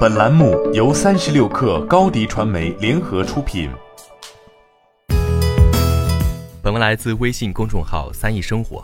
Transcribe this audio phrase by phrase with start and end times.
[0.00, 3.70] 本栏目由三十六氪高低传媒联合出品。
[6.62, 8.82] 本文来自微信公众号“三亿生活”。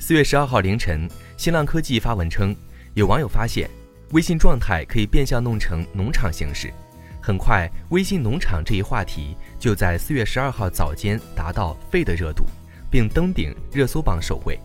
[0.00, 1.06] 四月十二号凌晨，
[1.36, 2.56] 新浪科技发文称，
[2.94, 3.68] 有网友发现
[4.12, 6.72] 微信状态可以变相弄成农场形式。
[7.20, 12.46] 很快，微信农场这一话题就在四月十二号早间达到沸的热度，
[12.90, 14.58] 并登顶热搜榜首位。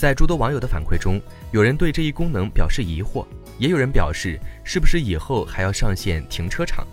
[0.00, 1.20] 在诸多网友的反馈中，
[1.52, 3.26] 有人对这一功能表示疑惑，
[3.58, 6.86] 也有人表示是不是以后还要上线停车场，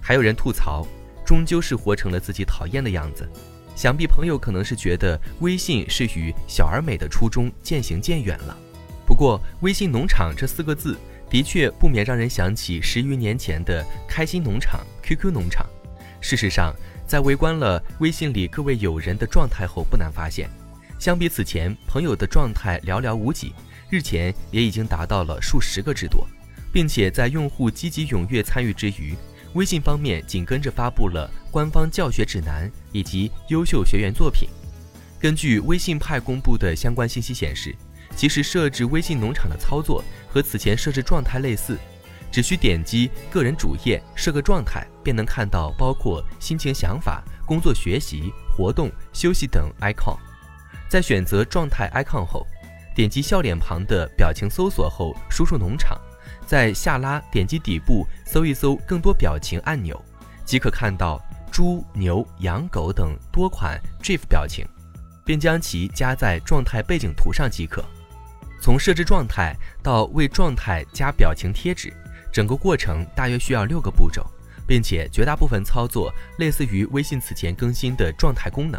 [0.00, 0.88] 还有人吐槽，
[1.26, 3.28] 终究是活成了自己讨厌的样子。
[3.76, 8.56] 想必朋友可能是觉得微信是与小而美的初衷渐行渐远了。
[9.04, 10.96] 不过，微信农场这四个字
[11.28, 15.66] 的确不免让人想起十余年前的开心农场、QQ 农场。
[16.22, 16.74] 事实上，
[17.06, 20.48] 在围观了微信里各位友人的状态后，不难发现。
[21.02, 23.52] 相比此前，朋友的状态寥寥无几，
[23.90, 26.24] 日前也已经达到了数十个之多，
[26.72, 29.16] 并且在用户积极踊跃参与之余，
[29.54, 34.48] 微信方面紧跟着发布了官方教学指南以及优秀学员作品。
[35.18, 37.74] 根据微信派公布的相关信息显示，
[38.14, 41.76] 其实设置微信农场的操作和此前设置状态类似，
[42.30, 50.16] 只需点击个人主页设个状态，便能看到包括心情、想法、工作、学习、活动、休息等 icon。
[50.92, 52.46] 在选择状态 icon 后，
[52.94, 55.98] 点击笑脸旁的表情搜索后，输入农场，
[56.46, 59.98] 在下拉点击底部搜一搜更多表情按钮，
[60.44, 61.18] 即可看到
[61.50, 64.66] 猪、牛、羊、狗等多款 GIF 表情，
[65.24, 67.82] 并将其加在状态背景图上即可。
[68.60, 71.90] 从设置状态到为状态加表情贴纸，
[72.30, 74.30] 整个过程大约需要六个步骤，
[74.66, 78.78] 并且绝大部分操作类似于微信此前更新的状态功能，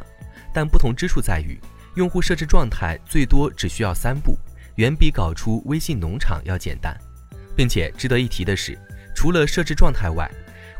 [0.54, 1.60] 但不同之处在于。
[1.96, 4.38] 用户设置状态最多只需要三步，
[4.76, 6.96] 远比搞出微信农场要简单。
[7.56, 8.78] 并且值得一提的是，
[9.16, 10.30] 除了设置状态外，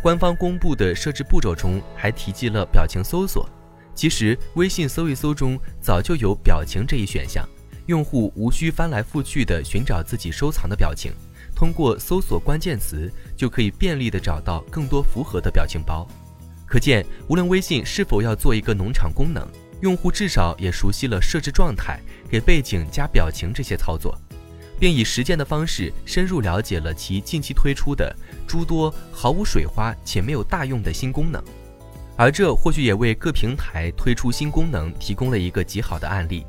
[0.02, 3.48] 官方公布的设置步骤中还提及了表情搜索。
[3.96, 7.48] 其实微信搜一搜中早就有表情这一选项，
[7.86, 11.14] 用户无需翻来覆去的寻找自己收藏的表情，
[11.56, 16.08] 通过搜索关键词就可以便利的找到更多符合的表情包。
[16.66, 19.48] 可见，无论微信是否要做一个农场功能。
[19.84, 22.00] 用户至少也熟悉了设置状态、
[22.30, 24.18] 给背景加表情这些操作，
[24.80, 28.16] 并以实践的方式深入了解了其近期推出的
[28.48, 31.44] 诸多毫无水花且没有大用的新功能，
[32.16, 36.46] 而这或许也为各平台推出新功能提供了一个极好的案例。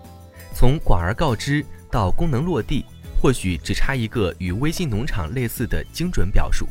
[0.55, 2.85] 从广而告之到功能落地，
[3.21, 6.69] 或许只差一个与微信农场类似的精准表述。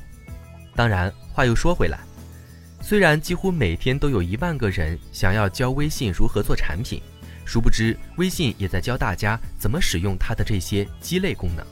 [0.77, 1.99] 当然，话又说回来。
[2.85, 7.01] 虽然几乎每天都有一万个人想要教微信如何做产品，
[7.45, 11.65] 殊不知微信也在教大家怎么使用它的这些鸡肋功能，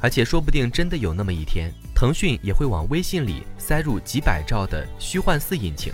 [0.00, 5.92] 而且说不定真的有那么一天，腾讯也会往微信里塞入几百兆的虚幻四引擎，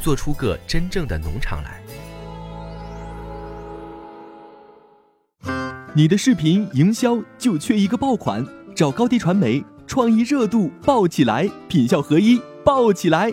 [0.00, 1.82] 做出个真正的农场来。
[5.96, 8.46] 你的视频营销就缺一个爆款，
[8.76, 13.32] 找高低传媒，创意热度爆起来，品效合一爆起来。